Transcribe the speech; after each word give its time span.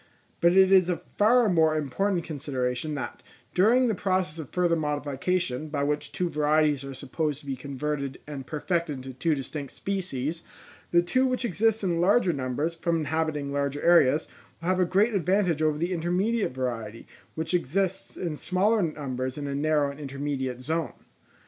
But 0.39 0.53
it 0.53 0.71
is 0.71 0.89
a 0.89 1.03
far 1.19 1.47
more 1.47 1.77
important 1.77 2.23
consideration, 2.23 2.95
that 2.95 3.21
during 3.53 3.85
the 3.85 3.93
process 3.93 4.39
of 4.39 4.49
further 4.49 4.75
modification, 4.75 5.69
by 5.69 5.83
which 5.83 6.11
two 6.11 6.27
varieties 6.27 6.83
are 6.83 6.95
supposed 6.95 7.41
to 7.41 7.45
be 7.45 7.55
converted 7.55 8.19
and 8.25 8.47
perfected 8.47 8.95
into 8.95 9.13
two 9.13 9.35
distinct 9.35 9.73
species, 9.73 10.41
the 10.89 11.03
two 11.03 11.27
which 11.27 11.45
exist 11.45 11.83
in 11.83 12.01
larger 12.01 12.33
numbers, 12.33 12.73
from 12.73 12.97
inhabiting 12.97 13.53
larger 13.53 13.83
areas, 13.83 14.27
will 14.59 14.69
have 14.69 14.79
a 14.79 14.85
great 14.85 15.13
advantage 15.13 15.61
over 15.61 15.77
the 15.77 15.93
intermediate 15.93 16.55
variety, 16.55 17.05
which 17.35 17.53
exists 17.53 18.17
in 18.17 18.35
smaller 18.35 18.81
numbers 18.81 19.37
in 19.37 19.45
a 19.45 19.53
narrow 19.53 19.91
and 19.91 19.99
intermediate 19.99 20.61
zone. 20.61 20.93